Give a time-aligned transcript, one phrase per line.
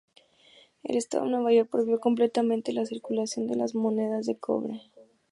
[0.81, 4.81] El Estado de Nueva York prohibió completamente la circulación de las monedas de cobre.